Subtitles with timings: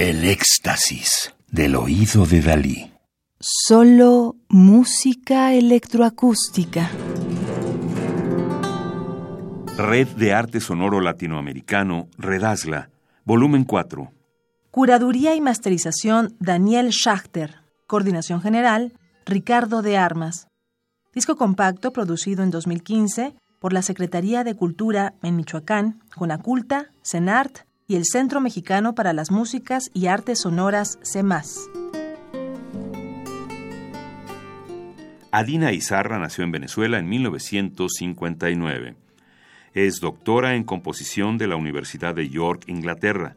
[0.00, 2.92] El éxtasis del oído de Dalí.
[3.40, 6.88] Solo música electroacústica.
[9.76, 12.90] Red de Arte Sonoro Latinoamericano, Redazla,
[13.24, 14.12] volumen 4.
[14.70, 17.56] Curaduría y masterización Daniel Schachter.
[17.88, 18.92] Coordinación general
[19.26, 20.46] Ricardo de Armas.
[21.12, 27.96] Disco compacto producido en 2015 por la Secretaría de Cultura en Michoacán, Conaculta, CENART y
[27.96, 31.70] el Centro Mexicano para las Músicas y Artes Sonoras, CEMAS.
[35.32, 38.94] Adina Izarra nació en Venezuela en 1959.
[39.72, 43.36] Es doctora en composición de la Universidad de York, Inglaterra,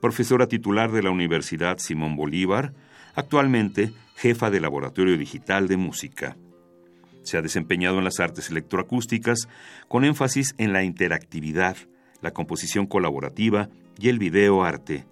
[0.00, 2.72] profesora titular de la Universidad Simón Bolívar,
[3.14, 6.36] actualmente jefa de Laboratorio Digital de Música.
[7.22, 9.48] Se ha desempeñado en las artes electroacústicas
[9.88, 11.76] con énfasis en la interactividad,
[12.22, 15.04] la composición colaborativa y el video arte.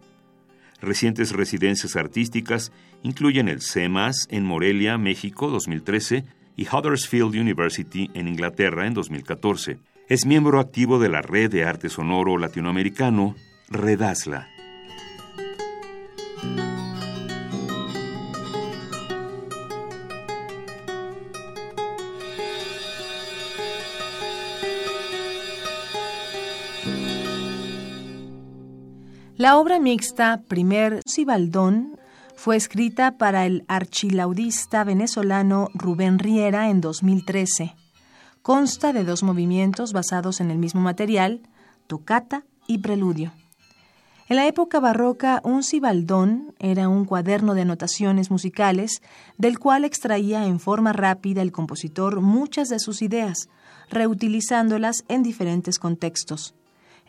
[0.81, 6.25] Recientes residencias artísticas incluyen el CEMAS en Morelia, México 2013
[6.57, 9.79] y Huddersfield University en Inglaterra en 2014.
[10.09, 13.37] Es miembro activo de la Red de Arte Sonoro Latinoamericano,
[13.69, 14.49] Redasla.
[29.41, 31.99] La obra mixta Primer Cibaldón
[32.37, 37.75] fue escrita para el archilaudista venezolano Rubén Riera en 2013.
[38.43, 41.41] Consta de dos movimientos basados en el mismo material,
[41.87, 43.33] tocata y preludio.
[44.29, 49.01] En la época barroca, un cibaldón era un cuaderno de anotaciones musicales
[49.39, 53.49] del cual extraía en forma rápida el compositor muchas de sus ideas,
[53.89, 56.55] reutilizándolas en diferentes contextos.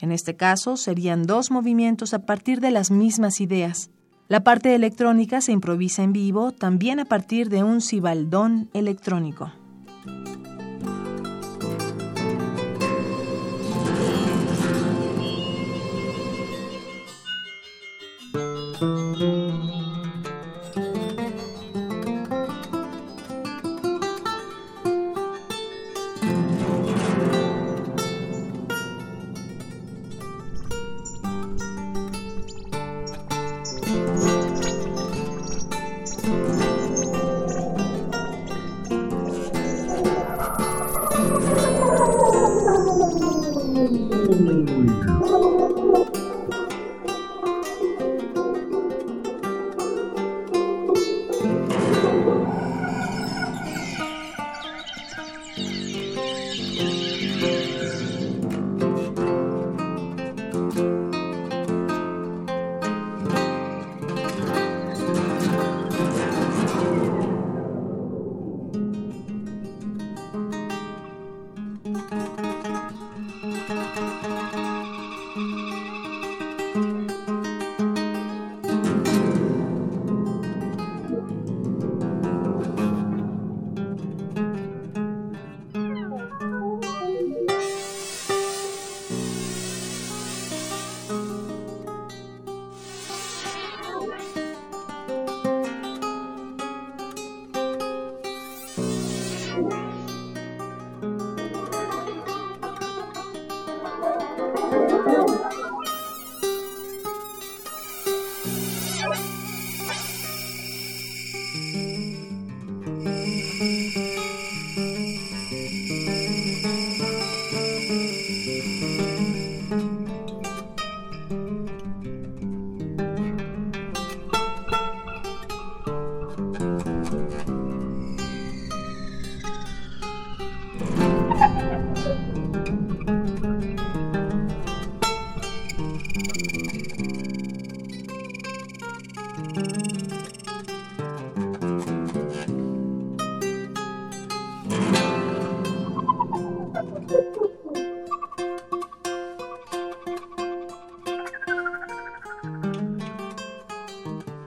[0.02, 3.92] En este caso serían dos movimientos a partir de las mismas ideas.
[4.28, 9.52] La parte electrónica se improvisa en vivo también a partir de un cibaldón electrónico.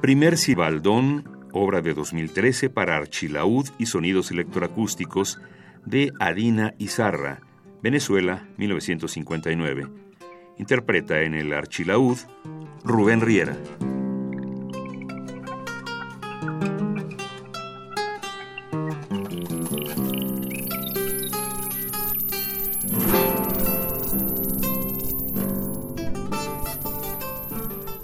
[0.04, 1.24] Primer Cibaldón,
[1.54, 5.40] obra de 2013 para archilaúd y sonidos electroacústicos
[5.86, 7.40] de Adina Izarra,
[7.82, 9.88] Venezuela, 1959.
[10.58, 12.18] Interpreta en el archilaúd
[12.84, 13.56] Rubén Riera.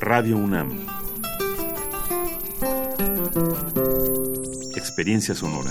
[0.01, 1.00] Radio UNAM
[4.77, 5.71] Experiencia sonora.